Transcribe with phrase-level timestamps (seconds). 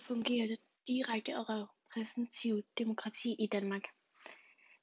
[0.00, 3.82] Fungerer det direkte og repræsentativt demokrati i Danmark?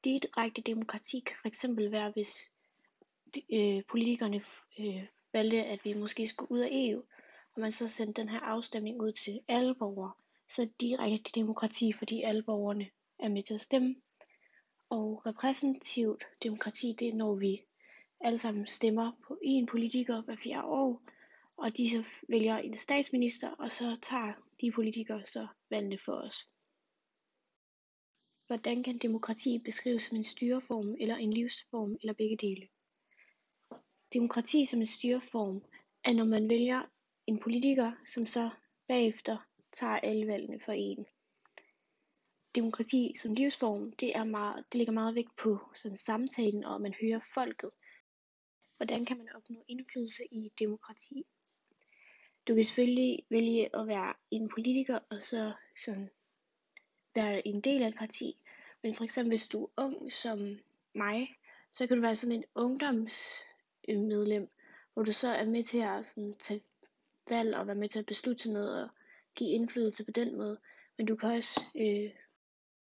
[0.04, 2.52] Direkte demokrati kan fx være, hvis
[3.54, 4.42] øh, politikerne
[4.80, 5.04] øh,
[5.34, 7.04] valgte, at vi måske skulle ud af EU,
[7.56, 10.12] og man så sendte den her afstemning ud til alle borgere,
[10.50, 12.90] så direkte demokrati, fordi alle borgerne
[13.20, 13.96] er med til at stemme.
[14.90, 17.62] Og repræsentativt demokrati, det er når vi
[18.22, 21.02] alle sammen stemmer på én politiker hver fjerde år,
[21.58, 26.50] og de så vælger en statsminister, og så tager de politikere så valgene for os.
[28.48, 32.68] Hvordan kan demokrati beskrives som en styreform eller en livsform eller begge dele?
[34.14, 35.64] Demokrati som en styreform
[36.04, 36.82] er når man vælger
[37.28, 38.50] en politiker, som så
[38.88, 39.38] bagefter
[39.72, 41.06] tager alle valgene for en.
[42.56, 46.94] Demokrati som livsform, det, er meget, det ligger meget vægt på sådan samtalen, og man
[47.02, 47.72] hører folket.
[48.78, 51.26] Hvordan kan man opnå indflydelse i demokrati?
[52.48, 55.54] Du kan selvfølgelig vælge at være en politiker, og så
[55.86, 56.10] sådan
[57.16, 58.38] være en del af et parti.
[58.82, 60.60] Men for eksempel hvis du er ung som
[60.94, 61.38] mig,
[61.72, 64.50] så kan du være sådan en ungdomsmedlem,
[64.94, 66.62] hvor du så er med til at sådan, tage
[67.30, 68.90] valg og være med til at beslutte noget og
[69.36, 70.60] give indflydelse på den måde.
[70.98, 72.12] Men du kan også øh,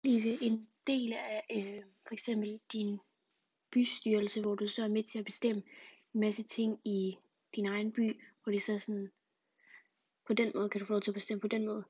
[0.01, 2.99] blive en del af øh, for eksempel din
[3.71, 5.63] bystyrelse, hvor du så er med til at bestemme
[6.13, 7.17] en masse ting i
[7.55, 9.11] din egen by, hvor det så sådan,
[10.27, 11.83] på den måde kan du få lov til at bestemme på den måde.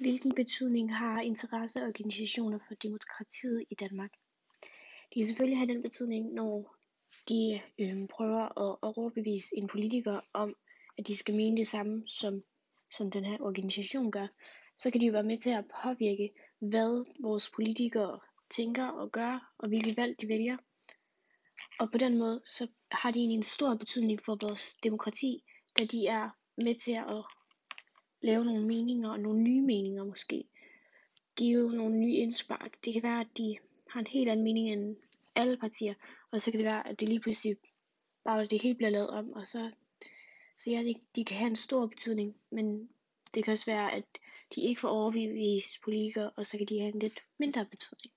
[0.00, 4.10] Hvilken betydning har interesseorganisationer for demokratiet i Danmark?
[5.14, 6.76] De kan selvfølgelig have den betydning, når
[7.28, 10.56] de øh, prøver at, overbevise en politiker om,
[10.98, 12.42] at de skal mene det samme, som,
[12.96, 14.26] som den her organisation gør.
[14.78, 19.52] Så kan de jo være med til at påvirke, hvad vores politikere tænker og gør,
[19.58, 20.56] og hvilke valg de vælger.
[21.80, 25.44] Og på den måde, så har de en stor betydning for vores demokrati,
[25.78, 27.24] da de er med til at
[28.20, 30.44] lave nogle meninger, og nogle nye meninger måske.
[31.36, 32.84] Give nogle nye indspark.
[32.84, 34.96] Det kan være, at de har en helt anden mening end
[35.34, 35.94] alle partier,
[36.30, 37.56] og så kan det være, at det lige pludselig
[38.24, 39.70] bare det hele bliver lavet om, og så,
[40.56, 42.88] så ja, de, de kan have en stor betydning, men
[43.34, 44.04] det kan også være, at
[44.54, 48.12] de ikke får overbevist politikere, og så kan de have en lidt mindre betydning.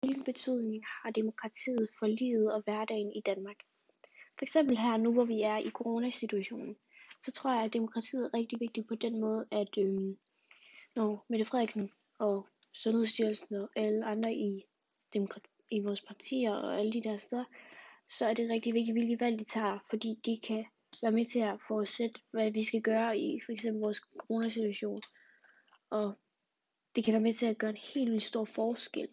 [0.00, 3.56] Hvilken betydning har demokratiet for livet og hverdagen i Danmark?
[4.38, 6.76] For eksempel her nu, hvor vi er i coronasituationen,
[7.22, 10.18] så tror jeg, at demokratiet er rigtig vigtigt på den måde, at øhm,
[10.94, 14.64] når Mette Frederiksen og Sundhedsstyrelsen og alle andre i,
[15.12, 17.44] demokrati, i vores partier og alle de der steder,
[18.08, 20.64] så er det rigtig vigtigt, hvilke valg de tager, fordi de kan
[21.02, 25.00] være med til at forudsætte, hvad vi skal gøre i for eksempel vores coronasituation.
[25.90, 26.14] Og
[26.96, 29.08] det kan være med til at gøre en helt vildt stor forskel